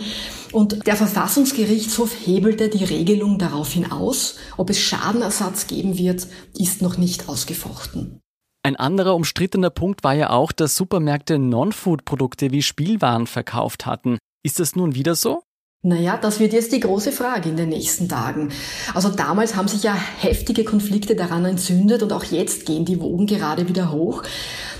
Und 0.50 0.86
der 0.86 0.96
Verfassungsgerichtshof 0.96 2.10
hebelte 2.24 2.70
die 2.70 2.84
Regelung 2.84 3.38
daraufhin 3.38 3.92
aus. 3.92 4.36
Ob 4.56 4.70
es 4.70 4.80
Schadenersatz 4.80 5.66
geben 5.66 5.98
wird, 5.98 6.26
ist 6.56 6.80
noch 6.80 6.96
nicht 6.96 7.28
ausgefochten. 7.28 8.18
Ein 8.62 8.76
anderer 8.76 9.14
umstrittener 9.14 9.70
Punkt 9.70 10.04
war 10.04 10.14
ja 10.14 10.30
auch, 10.30 10.52
dass 10.52 10.74
Supermärkte 10.74 11.38
Non-Food-Produkte 11.38 12.50
wie 12.50 12.62
Spielwaren 12.62 13.26
verkauft 13.26 13.84
hatten. 13.84 14.16
Ist 14.48 14.60
das 14.60 14.74
nun 14.74 14.94
wieder 14.94 15.14
so? 15.14 15.42
Naja, 15.82 16.16
das 16.16 16.40
wird 16.40 16.54
jetzt 16.54 16.72
die 16.72 16.80
große 16.80 17.12
Frage 17.12 17.50
in 17.50 17.58
den 17.58 17.68
nächsten 17.68 18.08
Tagen. 18.08 18.50
Also 18.94 19.10
damals 19.10 19.56
haben 19.56 19.68
sich 19.68 19.82
ja 19.82 19.92
heftige 19.92 20.64
Konflikte 20.64 21.14
daran 21.14 21.44
entzündet 21.44 22.02
und 22.02 22.14
auch 22.14 22.24
jetzt 22.24 22.64
gehen 22.64 22.86
die 22.86 22.98
Wogen 22.98 23.26
gerade 23.26 23.68
wieder 23.68 23.92
hoch. 23.92 24.22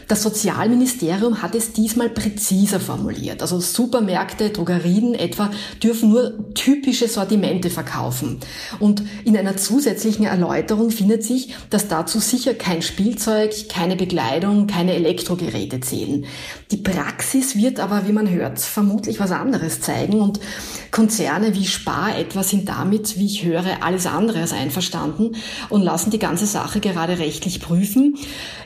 Das 0.09 0.23
Sozialministerium 0.23 1.43
hat 1.43 1.55
es 1.55 1.73
diesmal 1.73 2.09
präziser 2.09 2.81
formuliert. 2.81 3.43
Also 3.43 3.61
Supermärkte, 3.61 4.49
Drogerien 4.49 5.15
etwa 5.15 5.51
dürfen 5.83 6.09
nur 6.09 6.53
typische 6.55 7.09
Sortimente 7.09 7.69
verkaufen. 7.69 8.39
Und 8.81 9.03
in 9.27 9.37
einer 9.37 9.59
zusätzlichen 9.59 10.25
Erläuterung 10.25 10.91
findet 10.91 11.25
sich, 11.25 11.55
dass 11.69 11.89
dazu 11.89 12.21
sicher 12.21 12.55
kein 12.55 12.81
Spielzeug, 12.81 13.69
keine 13.69 13.97
Bekleidung, 13.97 14.67
keine 14.67 14.95
Elektrogeräte 14.95 15.81
zählen. 15.81 16.25
Die 16.71 16.79
Praxis 16.79 17.55
wird 17.55 17.79
aber, 17.79 18.09
wie 18.09 18.13
man 18.13 18.31
hört, 18.31 18.61
vermutlich 18.61 19.21
was 19.21 19.31
anderes 19.31 19.83
zeigen 19.83 20.23
und 20.23 20.41
Konzerne 20.91 21.55
wie 21.55 21.67
Spar 21.67 22.19
etwa 22.19 22.43
sind 22.43 22.69
damit, 22.71 23.19
wie 23.19 23.27
ich 23.27 23.45
höre, 23.45 23.83
alles 23.83 24.07
andere 24.07 24.41
als 24.41 24.55
einverstanden 24.55 25.37
und 25.69 25.83
lassen 25.83 26.11
die 26.11 26.19
ganze 26.19 26.47
Sache 26.47 26.81
gerade 26.81 27.19
rechtlich 27.19 27.61
prüfen. 27.61 28.17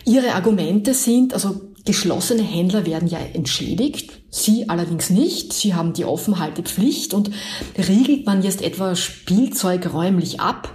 Ihre 0.05 0.35
Argumente 0.35 0.95
sind, 0.95 1.32
also 1.33 1.73
geschlossene 1.85 2.43
Händler 2.43 2.87
werden 2.87 3.09
ja 3.09 3.19
entschädigt, 3.19 4.23
Sie 4.35 4.71
allerdings 4.71 5.11
nicht. 5.11 5.53
Sie 5.53 5.75
haben 5.75 5.93
die 5.93 6.07
Offenhaltepflicht 6.07 7.13
und 7.13 7.31
riegelt 7.77 8.25
man 8.25 8.43
jetzt 8.43 8.63
etwa 8.63 8.97
Spielzeug 8.97 9.93
räumlich 9.93 10.41
ab, 10.41 10.73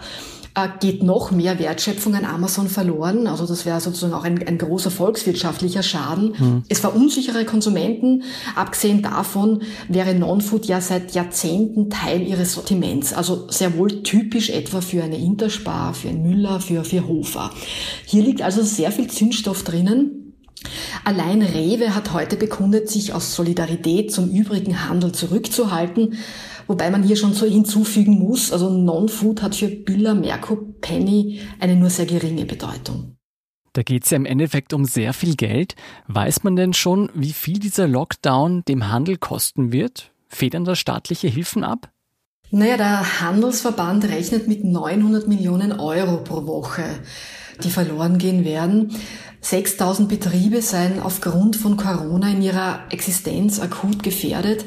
äh, 0.53 0.67
geht 0.79 1.01
noch 1.01 1.31
mehr 1.31 1.57
Wertschöpfung 1.57 2.13
an 2.13 2.23
Amazon 2.23 2.67
verloren. 2.67 3.25
Also 3.25 3.47
das 3.47 3.65
wäre 3.65 3.81
sozusagen 3.81 4.13
auch 4.13 4.23
ein, 4.23 4.47
ein 4.47 4.59
großer 4.59 4.91
volkswirtschaftlicher 4.91 5.81
Schaden. 5.81 6.35
Mhm. 6.37 6.63
Es 6.69 6.81
verunsichere 6.81 7.45
Konsumenten. 7.45 8.21
Abgesehen 8.55 9.01
davon 9.01 9.63
wäre 9.87 10.13
Non-Food 10.13 10.67
ja 10.67 10.79
seit 10.79 11.15
Jahrzehnten 11.15 11.89
Teil 11.89 12.21
ihres 12.21 12.53
Sortiments. 12.53 13.11
Also 13.11 13.49
sehr 13.49 13.75
wohl 13.75 14.03
typisch 14.03 14.51
etwa 14.51 14.81
für 14.81 15.03
eine 15.03 15.17
Interspar, 15.17 15.95
für 15.95 16.09
einen 16.09 16.21
Müller, 16.21 16.59
für, 16.59 16.83
für 16.83 17.07
Hofer. 17.07 17.49
Hier 18.05 18.23
liegt 18.23 18.43
also 18.43 18.61
sehr 18.61 18.91
viel 18.91 19.07
Zündstoff 19.07 19.63
drinnen. 19.63 20.16
Allein 21.03 21.41
Rewe 21.41 21.95
hat 21.95 22.13
heute 22.13 22.35
bekundet, 22.35 22.89
sich 22.89 23.13
aus 23.13 23.35
Solidarität 23.35 24.11
zum 24.11 24.29
übrigen 24.29 24.87
Handel 24.87 25.11
zurückzuhalten. 25.11 26.17
Wobei 26.67 26.89
man 26.89 27.03
hier 27.03 27.15
schon 27.15 27.33
so 27.33 27.45
hinzufügen 27.45 28.19
muss, 28.19 28.51
also 28.51 28.69
Non-Food 28.69 29.41
hat 29.41 29.55
für 29.55 29.69
Billa, 29.69 30.13
Merco, 30.13 30.57
Penny 30.81 31.41
eine 31.59 31.75
nur 31.75 31.89
sehr 31.89 32.05
geringe 32.05 32.45
Bedeutung. 32.45 33.17
Da 33.73 33.83
geht 33.83 34.05
es 34.05 34.09
ja 34.09 34.17
im 34.17 34.25
Endeffekt 34.25 34.73
um 34.73 34.85
sehr 34.85 35.13
viel 35.13 35.35
Geld. 35.35 35.75
Weiß 36.07 36.43
man 36.43 36.55
denn 36.55 36.73
schon, 36.73 37.09
wie 37.13 37.31
viel 37.31 37.59
dieser 37.59 37.87
Lockdown 37.87 38.63
dem 38.65 38.91
Handel 38.91 39.17
kosten 39.17 39.71
wird? 39.71 40.11
Federn 40.27 40.65
da 40.65 40.75
staatliche 40.75 41.27
Hilfen 41.27 41.63
ab? 41.63 41.91
Naja, 42.49 42.77
der 42.77 43.21
Handelsverband 43.21 44.05
rechnet 44.05 44.47
mit 44.47 44.63
900 44.63 45.27
Millionen 45.27 45.73
Euro 45.73 46.23
pro 46.23 46.47
Woche, 46.47 46.85
die 47.63 47.69
verloren 47.69 48.17
gehen 48.17 48.45
werden. 48.45 48.91
6000 49.41 50.09
Betriebe 50.09 50.61
seien 50.61 51.01
aufgrund 51.01 51.55
von 51.55 51.77
Corona 51.77 52.31
in 52.31 52.41
ihrer 52.41 52.81
Existenz 52.89 53.59
akut 53.59 54.03
gefährdet. 54.03 54.65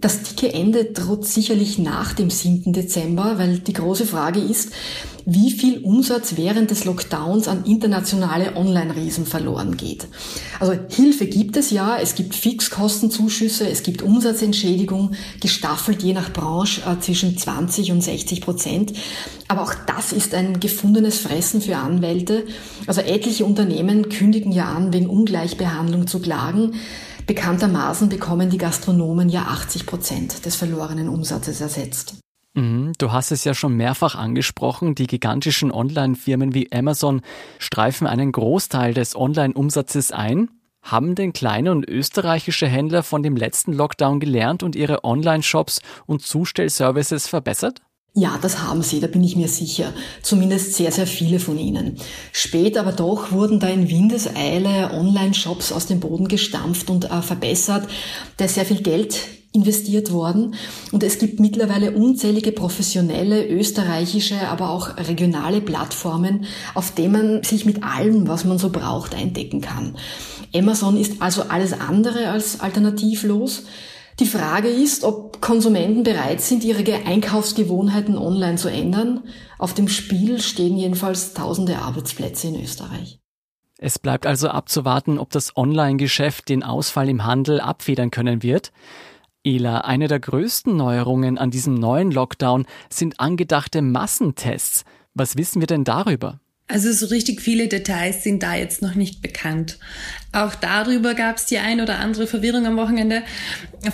Das 0.00 0.22
dicke 0.22 0.52
Ende 0.52 0.84
droht 0.84 1.26
sicherlich 1.26 1.78
nach 1.78 2.12
dem 2.12 2.30
7. 2.30 2.72
Dezember, 2.72 3.36
weil 3.36 3.58
die 3.58 3.72
große 3.72 4.06
Frage 4.06 4.38
ist, 4.38 4.70
wie 5.26 5.50
viel 5.50 5.80
Umsatz 5.80 6.36
während 6.36 6.70
des 6.70 6.84
Lockdowns 6.84 7.48
an 7.48 7.64
internationale 7.64 8.54
Online-Riesen 8.54 9.26
verloren 9.26 9.76
geht. 9.76 10.06
Also 10.60 10.74
Hilfe 10.88 11.26
gibt 11.26 11.56
es 11.56 11.70
ja, 11.70 11.98
es 11.98 12.14
gibt 12.14 12.36
Fixkostenzuschüsse, 12.36 13.68
es 13.68 13.82
gibt 13.82 14.00
Umsatzentschädigung, 14.00 15.12
gestaffelt 15.40 16.02
je 16.04 16.12
nach 16.12 16.32
Branche 16.32 16.80
äh, 16.82 17.00
zwischen 17.00 17.36
20 17.36 17.90
und 17.90 18.00
60 18.00 18.40
Prozent. 18.40 18.92
Aber 19.48 19.62
auch 19.62 19.74
das 19.86 20.12
ist 20.12 20.32
ein 20.32 20.60
gefundenes 20.60 21.18
Fressen 21.18 21.60
für 21.60 21.76
Anwälte. 21.76 22.44
Also 22.86 23.00
etliche 23.00 23.44
Unternehmen 23.44 24.08
kündigen 24.08 24.52
ja 24.52 24.72
an, 24.72 24.92
wegen 24.92 25.08
Ungleichbehandlung 25.08 26.06
zu 26.06 26.20
klagen. 26.20 26.74
Bekanntermaßen 27.28 28.08
bekommen 28.08 28.48
die 28.48 28.56
Gastronomen 28.56 29.28
ja 29.28 29.42
80 29.42 29.84
Prozent 29.84 30.46
des 30.46 30.56
verlorenen 30.56 31.10
Umsatzes 31.10 31.60
ersetzt. 31.60 32.16
Mhm, 32.54 32.94
du 32.96 33.12
hast 33.12 33.32
es 33.32 33.44
ja 33.44 33.52
schon 33.52 33.76
mehrfach 33.76 34.14
angesprochen, 34.14 34.94
die 34.94 35.06
gigantischen 35.06 35.70
Online-Firmen 35.70 36.54
wie 36.54 36.72
Amazon 36.72 37.20
streifen 37.58 38.06
einen 38.06 38.32
Großteil 38.32 38.94
des 38.94 39.14
Online-Umsatzes 39.14 40.10
ein. 40.10 40.48
Haben 40.80 41.14
denn 41.16 41.34
kleine 41.34 41.70
und 41.72 41.86
österreichische 41.86 42.66
Händler 42.66 43.02
von 43.02 43.22
dem 43.22 43.36
letzten 43.36 43.74
Lockdown 43.74 44.20
gelernt 44.20 44.62
und 44.62 44.74
ihre 44.74 45.04
Online-Shops 45.04 45.82
und 46.06 46.22
Zustellservices 46.22 47.28
verbessert? 47.28 47.82
Ja, 48.18 48.36
das 48.42 48.60
haben 48.60 48.82
sie, 48.82 48.98
da 48.98 49.06
bin 49.06 49.22
ich 49.22 49.36
mir 49.36 49.46
sicher. 49.46 49.92
Zumindest 50.22 50.74
sehr, 50.74 50.90
sehr 50.90 51.06
viele 51.06 51.38
von 51.38 51.56
ihnen. 51.56 51.98
Spät 52.32 52.76
aber 52.76 52.90
doch 52.90 53.30
wurden 53.30 53.60
da 53.60 53.68
in 53.68 53.88
Windeseile 53.88 54.90
Online-Shops 54.92 55.70
aus 55.70 55.86
dem 55.86 56.00
Boden 56.00 56.26
gestampft 56.26 56.90
und 56.90 57.04
äh, 57.04 57.22
verbessert. 57.22 57.88
Ist 58.40 58.54
sehr 58.56 58.64
viel 58.64 58.82
Geld 58.82 59.20
investiert 59.52 60.10
worden. 60.10 60.56
Und 60.90 61.04
es 61.04 61.18
gibt 61.18 61.38
mittlerweile 61.38 61.92
unzählige 61.92 62.50
professionelle, 62.50 63.46
österreichische, 63.46 64.48
aber 64.48 64.70
auch 64.70 64.96
regionale 64.96 65.60
Plattformen, 65.60 66.46
auf 66.74 66.90
denen 66.90 67.12
man 67.12 67.42
sich 67.44 67.66
mit 67.66 67.84
allem, 67.84 68.26
was 68.26 68.44
man 68.44 68.58
so 68.58 68.70
braucht, 68.70 69.14
eindecken 69.14 69.60
kann. 69.60 69.94
Amazon 70.52 70.96
ist 70.96 71.22
also 71.22 71.42
alles 71.42 71.72
andere 71.72 72.30
als 72.30 72.58
alternativlos. 72.58 73.62
Die 74.20 74.26
Frage 74.26 74.68
ist, 74.68 75.04
ob 75.04 75.40
Konsumenten 75.40 76.02
bereit 76.02 76.40
sind, 76.40 76.64
ihre 76.64 76.84
Einkaufsgewohnheiten 77.06 78.18
online 78.18 78.56
zu 78.56 78.68
ändern. 78.68 79.22
Auf 79.58 79.74
dem 79.74 79.88
Spiel 79.88 80.40
stehen 80.40 80.76
jedenfalls 80.76 81.34
tausende 81.34 81.78
Arbeitsplätze 81.78 82.48
in 82.48 82.60
Österreich. 82.60 83.20
Es 83.78 84.00
bleibt 84.00 84.26
also 84.26 84.48
abzuwarten, 84.48 85.20
ob 85.20 85.30
das 85.30 85.56
Online-Geschäft 85.56 86.48
den 86.48 86.64
Ausfall 86.64 87.08
im 87.08 87.24
Handel 87.24 87.60
abfedern 87.60 88.10
können 88.10 88.42
wird. 88.42 88.72
Ela, 89.44 89.82
eine 89.82 90.08
der 90.08 90.18
größten 90.18 90.76
Neuerungen 90.76 91.38
an 91.38 91.52
diesem 91.52 91.74
neuen 91.74 92.10
Lockdown 92.10 92.66
sind 92.90 93.20
angedachte 93.20 93.82
Massentests. 93.82 94.84
Was 95.14 95.36
wissen 95.36 95.60
wir 95.60 95.68
denn 95.68 95.84
darüber? 95.84 96.40
Also 96.70 96.92
so 96.92 97.06
richtig 97.06 97.40
viele 97.40 97.66
Details 97.66 98.22
sind 98.22 98.42
da 98.42 98.54
jetzt 98.54 98.82
noch 98.82 98.94
nicht 98.94 99.22
bekannt. 99.22 99.78
Auch 100.32 100.54
darüber 100.54 101.14
gab 101.14 101.38
es 101.38 101.46
die 101.46 101.56
ein 101.56 101.80
oder 101.80 101.98
andere 101.98 102.26
Verwirrung 102.26 102.66
am 102.66 102.76
Wochenende. 102.76 103.22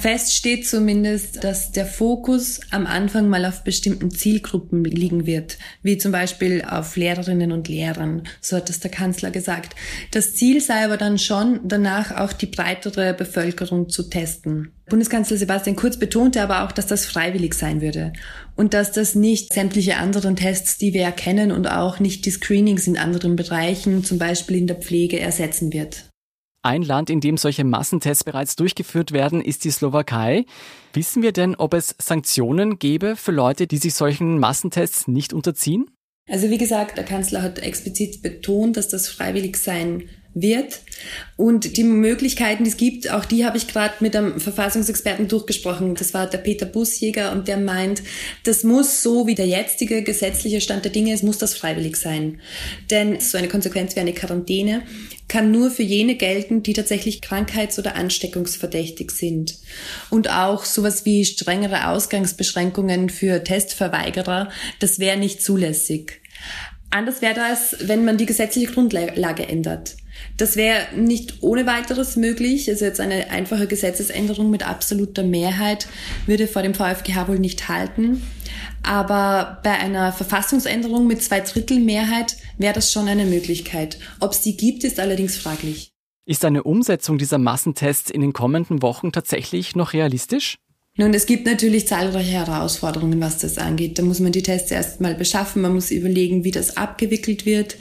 Fest 0.00 0.35
steht 0.35 0.67
zumindest, 0.67 1.45
dass 1.45 1.71
der 1.71 1.87
Fokus 1.87 2.61
am 2.71 2.87
Anfang 2.87 3.29
mal 3.29 3.45
auf 3.45 3.64
bestimmten 3.64 4.11
Zielgruppen 4.11 4.85
liegen 4.85 5.26
wird, 5.26 5.59
wie 5.83 5.99
zum 5.99 6.11
Beispiel 6.11 6.64
auf 6.69 6.97
Lehrerinnen 6.97 7.53
und 7.53 7.69
Lehrern, 7.69 8.23
so 8.41 8.57
hat 8.57 8.71
es 8.71 8.81
der 8.81 8.91
Kanzler 8.91 9.31
gesagt. 9.31 9.76
Das 10.11 10.35
Ziel 10.35 10.61
sei 10.61 10.85
aber 10.85 10.97
dann 10.97 11.19
schon, 11.19 11.61
danach 11.64 12.17
auch 12.17 12.33
die 12.33 12.47
breitere 12.47 13.14
Bevölkerung 13.14 13.88
zu 13.88 14.05
testen. 14.09 14.73
Bundeskanzler 14.88 15.37
Sebastian 15.37 15.76
Kurz 15.76 15.99
betonte 15.99 16.43
aber 16.43 16.64
auch, 16.64 16.73
dass 16.73 16.87
das 16.87 17.07
freiwillig 17.07 17.55
sein 17.55 17.81
würde 17.81 18.12
und 18.57 18.75
dass 18.75 18.93
das 18.93 19.14
nicht 19.14 19.53
sämtliche 19.53 19.97
anderen 19.97 20.37
Tests, 20.37 20.76
die 20.79 20.93
wir 20.93 21.03
erkennen 21.03 21.53
und 21.53 21.67
auch 21.67 22.00
nicht 22.00 22.26
die 22.26 22.31
Screenings 22.31 22.87
in 22.87 22.99
anderen 22.99 23.37
Bereichen, 23.37 24.05
zum 24.05 24.19
Beispiel 24.19 24.57
in 24.57 24.67
der 24.67 24.76
Pflege, 24.76 25.21
ersetzen 25.21 25.73
wird. 25.73 26.05
Ein 26.64 26.80
Land, 26.80 27.11
in 27.11 27.21
dem 27.21 27.37
solche 27.37 27.62
Massentests 27.62 28.25
bereits 28.25 28.56
durchgeführt 28.56 29.12
werden, 29.12 29.42
ist 29.42 29.64
die 29.64 29.71
Slowakei. 29.71 30.47
Wissen 30.94 31.23
wir 31.23 31.33
denn, 31.33 31.54
ob 31.56 31.75
es 31.75 31.94
Sanktionen 31.99 32.78
gäbe 32.78 33.16
für 33.16 33.33
Leute, 33.33 33.66
die 33.66 33.76
sich 33.76 33.92
solchen 33.92 34.38
Massentests 34.38 35.06
nicht 35.06 35.35
unterziehen? 35.35 35.90
Also 36.26 36.49
wie 36.49 36.56
gesagt, 36.56 36.97
der 36.97 37.04
Kanzler 37.04 37.42
hat 37.42 37.59
explizit 37.59 38.23
betont, 38.23 38.78
dass 38.78 38.88
das 38.88 39.09
freiwillig 39.09 39.59
sein 39.59 40.09
wird. 40.35 40.81
Und 41.37 41.76
die 41.76 41.85
Möglichkeiten, 41.85 42.64
die 42.64 42.71
es 42.71 42.76
gibt, 42.76 43.11
auch 43.11 43.25
die 43.25 43.45
habe 43.45 43.57
ich 43.57 43.69
gerade 43.69 43.95
mit 44.00 44.14
einem 44.14 44.41
Verfassungsexperten 44.41 45.29
durchgesprochen. 45.29 45.95
Das 45.95 46.14
war 46.14 46.29
der 46.29 46.38
Peter 46.38 46.67
Busjäger 46.67 47.33
und 47.33 47.49
der 47.49 47.57
meint, 47.57 48.03
das 48.45 48.64
muss 48.64 49.03
so 49.03 49.26
wie 49.26 49.35
der 49.35 49.47
jetzige 49.47 50.03
gesetzliche 50.03 50.61
Stand 50.61 50.85
der 50.85 50.93
Dinge 50.93 51.12
ist, 51.12 51.23
muss 51.23 51.38
das 51.38 51.55
freiwillig 51.55 51.97
sein. 51.97 52.41
Denn 52.91 53.21
so 53.21 53.38
eine 53.38 53.49
Konsequenz 53.49 53.97
wie 53.97 54.00
eine 54.00 54.12
Quarantäne 54.12 54.83
kann 55.29 55.50
nur 55.50 55.71
für 55.71 55.83
jene 55.83 56.17
gelten, 56.17 56.62
die 56.62 56.75
tatsächlich 56.75 57.23
krankheits- 57.23 57.79
oder 57.79 57.97
ansteckungsverdächtig 57.97 59.11
sind. 59.11 59.57
Und 60.11 60.31
auch 60.31 60.64
sowas 60.64 61.05
wie 61.05 61.25
strengere 61.25 61.88
Ausgangsbeschränkungen 61.88 63.09
für 63.09 63.43
Testverweigerer, 63.43 64.50
das 64.81 64.99
wäre 64.99 65.17
nicht 65.17 65.43
zulässig. 65.43 66.21
Anders 66.91 67.23
wäre 67.23 67.35
das, 67.35 67.76
wenn 67.81 68.05
man 68.05 68.19
die 68.19 68.26
gesetzliche 68.26 68.73
Grundlage 68.73 69.49
ändert. 69.49 69.97
Das 70.37 70.57
wäre 70.57 70.87
nicht 70.97 71.43
ohne 71.43 71.67
weiteres 71.67 72.17
möglich. 72.17 72.69
Also 72.69 72.85
jetzt 72.85 73.00
eine 73.00 73.31
einfache 73.31 73.67
Gesetzesänderung 73.67 74.50
mit 74.50 74.67
absoluter 74.67 75.23
Mehrheit 75.23 75.87
würde 76.26 76.49
vor 76.49 76.62
dem 76.62 76.75
VfGH 76.75 77.29
wohl 77.29 77.38
nicht 77.38 77.69
halten. 77.69 78.23
Aber 78.83 79.61
bei 79.62 79.73
einer 79.73 80.12
Verfassungsänderung 80.12 81.07
mit 81.07 81.23
zwei 81.23 81.41
Drittel 81.41 81.79
Mehrheit 81.79 82.37
wäre 82.59 82.75
das 82.75 82.93
schon 82.93 83.09
eine 83.09 83.25
Möglichkeit. 83.25 83.99
Ob 84.21 84.33
es 84.33 84.43
die 84.43 84.57
gibt, 84.57 84.85
ist 84.85 84.99
allerdings 84.99 85.37
fraglich. 85.37 85.91
Ist 86.26 86.45
eine 86.45 86.62
Umsetzung 86.62 87.19
dieser 87.19 87.38
Massentests 87.38 88.11
in 88.11 88.21
den 88.21 88.33
kommenden 88.33 88.83
Wochen 88.83 89.12
tatsächlich 89.12 89.76
noch 89.76 89.93
realistisch? 89.93 90.57
Nun, 90.96 91.12
es 91.12 91.26
gibt 91.26 91.44
natürlich 91.44 91.88
zahlreiche 91.88 92.30
Herausforderungen, 92.30 93.20
was 93.20 93.38
das 93.38 93.58
angeht. 93.58 93.98
Da 93.98 94.04
muss 94.04 94.20
man 94.20 94.30
die 94.30 94.44
Tests 94.44 94.70
erstmal 94.70 95.16
beschaffen, 95.16 95.60
man 95.60 95.74
muss 95.74 95.90
überlegen, 95.90 96.44
wie 96.44 96.52
das 96.52 96.76
abgewickelt 96.76 97.46
wird. 97.46 97.76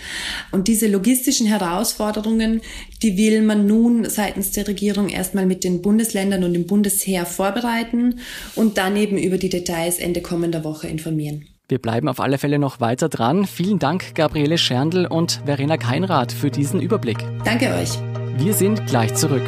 Und 0.51 0.67
diese 0.67 0.87
logistischen 0.87 1.45
Herausforderungen, 1.45 2.61
die 3.03 3.15
will 3.15 3.43
man 3.43 3.67
nun 3.67 4.09
seitens 4.09 4.49
der 4.49 4.67
Regierung 4.67 5.09
erstmal 5.09 5.45
mit 5.45 5.63
den 5.63 5.83
Bundesländern 5.83 6.43
und 6.43 6.53
dem 6.53 6.65
Bundesheer 6.65 7.27
vorbereiten 7.27 8.19
und 8.55 8.79
dann 8.79 8.97
eben 8.97 9.19
über 9.19 9.37
die 9.37 9.49
Details 9.49 9.99
Ende 9.99 10.21
kommender 10.21 10.63
Woche 10.63 10.87
informieren. 10.87 11.45
Wir 11.69 11.77
bleiben 11.77 12.07
auf 12.07 12.19
alle 12.19 12.39
Fälle 12.39 12.57
noch 12.57 12.79
weiter 12.79 13.09
dran. 13.09 13.45
Vielen 13.45 13.77
Dank, 13.77 14.15
Gabriele 14.15 14.57
Scherndl 14.57 15.05
und 15.05 15.39
Verena 15.45 15.77
Keinrath, 15.77 16.31
für 16.31 16.49
diesen 16.49 16.81
Überblick. 16.81 17.19
Danke 17.45 17.75
euch. 17.75 17.91
Wir 18.37 18.55
sind 18.55 18.87
gleich 18.87 19.13
zurück. 19.13 19.47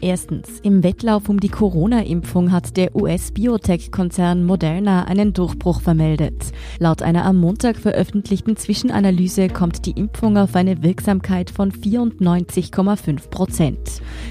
Erstens, 0.00 0.60
im 0.62 0.84
Wettlauf 0.84 1.28
um 1.28 1.40
die 1.40 1.48
Corona-Impfung 1.48 2.52
hat 2.52 2.76
der 2.76 2.94
US-Biotech-Konzern 2.94 4.44
Moderna 4.44 5.04
einen 5.04 5.32
Durchbruch 5.32 5.80
vermeldet. 5.80 6.52
Laut 6.78 7.02
einer 7.02 7.24
am 7.24 7.38
Montag 7.38 7.76
veröffentlichten 7.76 8.56
Zwischenanalyse 8.56 9.48
kommt 9.48 9.86
die 9.86 9.90
Impfung 9.90 10.36
auf 10.36 10.54
eine 10.54 10.84
Wirksamkeit 10.84 11.50
von 11.50 11.72
94,5 11.72 13.28
Prozent. 13.28 13.78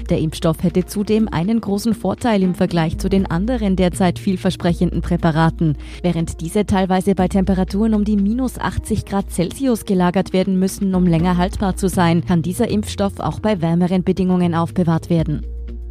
Der 0.08 0.20
Impfstoff 0.20 0.62
hätte 0.62 0.86
zudem 0.86 1.28
einen 1.28 1.60
großen 1.60 1.92
Vorteil 1.92 2.42
im 2.42 2.54
Vergleich 2.54 2.96
zu 2.96 3.10
den 3.10 3.26
anderen 3.26 3.76
derzeit 3.76 4.18
vielversprechenden 4.18 5.02
Präparaten. 5.02 5.76
Während 6.00 6.40
diese 6.40 6.64
teilweise 6.64 7.14
bei 7.14 7.28
Temperaturen 7.28 7.92
um 7.92 8.04
die 8.04 8.16
minus 8.16 8.58
80 8.58 9.04
Grad 9.04 9.30
Celsius 9.30 9.84
gelagert 9.84 10.32
werden 10.32 10.58
müssen, 10.58 10.94
um 10.94 11.06
länger 11.06 11.36
haltbar 11.36 11.76
zu 11.76 11.90
sein, 11.90 12.24
kann 12.24 12.40
dieser 12.40 12.68
Impfstoff 12.68 13.20
auch 13.20 13.40
bei 13.40 13.60
wärmeren 13.60 14.02
Bedingungen 14.02 14.54
aufbewahrt 14.54 15.10
werden. 15.10 15.44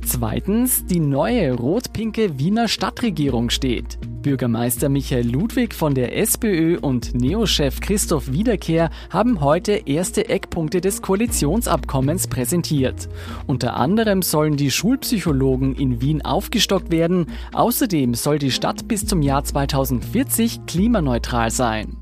Zweitens, 0.09 0.85
die 0.85 1.01
neue 1.01 1.51
rot-pinke 1.53 2.39
Wiener 2.39 2.69
Stadtregierung 2.69 3.49
steht. 3.49 3.99
Bürgermeister 4.21 4.87
Michael 4.87 5.29
Ludwig 5.29 5.73
von 5.73 5.95
der 5.95 6.17
SPÖ 6.17 6.79
und 6.79 7.13
Neochef 7.13 7.81
Christoph 7.81 8.31
Wiederkehr 8.31 8.89
haben 9.09 9.41
heute 9.41 9.73
erste 9.73 10.29
Eckpunkte 10.29 10.79
des 10.79 11.01
Koalitionsabkommens 11.01 12.27
präsentiert. 12.27 13.09
Unter 13.47 13.75
anderem 13.75 14.21
sollen 14.21 14.55
die 14.55 14.71
Schulpsychologen 14.71 15.75
in 15.75 15.99
Wien 15.99 16.21
aufgestockt 16.21 16.89
werden. 16.89 17.25
Außerdem 17.51 18.13
soll 18.13 18.39
die 18.39 18.51
Stadt 18.51 18.87
bis 18.87 19.05
zum 19.05 19.21
Jahr 19.21 19.43
2040 19.43 20.65
klimaneutral 20.67 21.51
sein. 21.51 21.97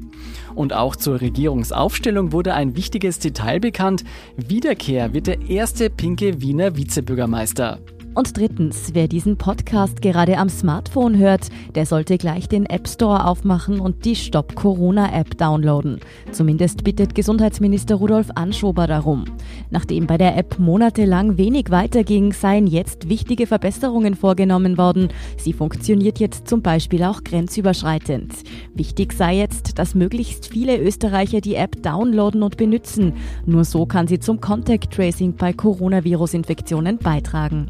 Und 0.54 0.74
auch 0.74 0.96
zur 0.96 1.22
Regierungsaufstellung 1.22 2.32
wurde 2.32 2.54
ein 2.54 2.76
wichtiges 2.76 3.18
Detail 3.18 3.60
bekannt. 3.60 4.04
Wiederkehr 4.38 5.14
wird 5.14 5.26
der 5.26 5.50
erste 5.50 5.90
pinke 5.90 6.40
Wiener 6.42 6.78
Vizebürgermeister. 6.78 7.80
Und 8.16 8.38
drittens, 8.38 8.92
wer 8.94 9.10
diesen 9.10 9.36
Podcast 9.36 10.02
gerade 10.02 10.38
am 10.38 10.48
Smartphone 10.48 11.18
hört, 11.18 11.50
der 11.76 11.86
sollte 11.86 12.18
gleich 12.18 12.48
den 12.48 12.66
App 12.66 12.88
Store 12.88 13.28
aufmachen 13.28 13.82
und 13.82 14.06
die 14.06 14.16
Stop 14.16 14.56
Corona 14.56 15.14
App 15.14 15.38
downloaden. 15.38 16.00
Zumindest 16.32 16.86
bittet 16.86 17.14
Gesundheitsminister 17.14 17.96
Rudolf 17.96 18.28
Anschober 18.36 18.88
darum. 18.88 19.26
Nachdem 19.70 20.08
bei 20.08 20.18
der 20.18 20.38
App 20.38 20.58
monatelang 20.60 21.38
wenig 21.38 21.72
weiterging, 21.72 22.32
seien 22.32 22.68
jetzt 22.68 23.10
wichtige 23.10 23.48
Verbesserungen 23.48 24.16
vorgenommen 24.16 24.78
worden. 24.78 25.10
Sie 25.38 25.52
funktioniert 25.52 26.18
jetzt 26.18 26.48
zum 26.48 26.62
Beispiel 26.62 27.04
auch 27.04 27.22
grenzüberschreitend. 27.22 28.34
Wichtig 28.74 29.12
sei 29.12 29.36
jetzt, 29.36 29.78
dass 29.78 29.94
möglichst 29.94 30.48
viele 30.48 30.80
Österreicher 30.80 31.42
die 31.42 31.56
App 31.56 31.84
downloaden 31.84 32.44
und 32.44 32.56
benutzen. 32.56 33.12
Nur 33.46 33.66
so 33.66 33.86
kann 33.86 34.08
sie 34.08 34.20
zum 34.20 34.40
Contact 34.40 34.94
Tracing 34.94 35.36
bei 35.36 35.52
Coronavirus-Infektionen 35.52 36.98
beitragen. 36.98 37.70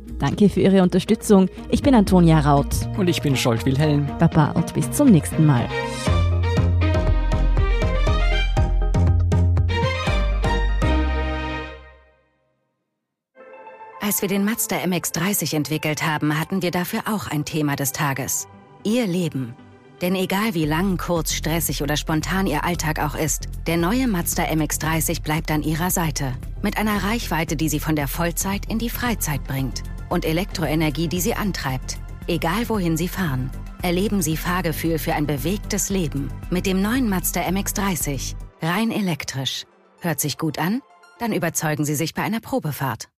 Danke 0.21 0.49
für 0.49 0.61
Ihre 0.61 0.83
Unterstützung. 0.83 1.49
Ich 1.71 1.81
bin 1.81 1.95
Antonia 1.95 2.39
Raut. 2.41 2.67
Und 2.95 3.07
ich 3.07 3.23
bin 3.23 3.35
Scholt 3.35 3.65
Wilhelm. 3.65 4.05
Baba 4.19 4.51
und 4.51 4.71
bis 4.75 4.91
zum 4.91 5.09
nächsten 5.09 5.47
Mal. 5.47 5.67
Als 13.99 14.21
wir 14.21 14.29
den 14.29 14.45
Mazda 14.45 14.75
MX30 14.77 15.55
entwickelt 15.55 16.05
haben, 16.05 16.39
hatten 16.39 16.61
wir 16.61 16.69
dafür 16.69 17.01
auch 17.07 17.27
ein 17.27 17.43
Thema 17.43 17.75
des 17.75 17.91
Tages. 17.91 18.47
Ihr 18.83 19.07
Leben. 19.07 19.55
Denn 20.03 20.13
egal 20.13 20.53
wie 20.53 20.65
lang, 20.65 20.97
kurz, 20.97 21.33
stressig 21.33 21.81
oder 21.81 21.97
spontan 21.97 22.45
Ihr 22.45 22.63
Alltag 22.63 22.99
auch 22.99 23.15
ist, 23.15 23.47
der 23.65 23.77
neue 23.77 24.07
Mazda 24.07 24.43
MX30 24.43 25.23
bleibt 25.23 25.49
an 25.49 25.63
Ihrer 25.63 25.89
Seite. 25.89 26.33
Mit 26.61 26.77
einer 26.77 27.03
Reichweite, 27.03 27.55
die 27.55 27.69
Sie 27.69 27.79
von 27.79 27.95
der 27.95 28.07
Vollzeit 28.07 28.67
in 28.69 28.77
die 28.77 28.89
Freizeit 28.89 29.43
bringt 29.45 29.81
und 30.11 30.25
Elektroenergie, 30.25 31.07
die 31.07 31.21
sie 31.21 31.33
antreibt. 31.33 31.97
Egal 32.27 32.69
wohin 32.69 32.97
sie 32.97 33.07
fahren, 33.07 33.49
erleben 33.81 34.21
sie 34.21 34.37
Fahrgefühl 34.37 34.99
für 34.99 35.13
ein 35.13 35.25
bewegtes 35.25 35.89
Leben 35.89 36.31
mit 36.49 36.65
dem 36.65 36.81
neuen 36.81 37.09
Mazda 37.09 37.41
MX30. 37.41 38.35
Rein 38.61 38.91
elektrisch. 38.91 39.65
Hört 40.01 40.19
sich 40.19 40.37
gut 40.37 40.59
an? 40.59 40.81
Dann 41.19 41.33
überzeugen 41.33 41.85
Sie 41.85 41.95
sich 41.95 42.13
bei 42.13 42.23
einer 42.23 42.39
Probefahrt. 42.39 43.09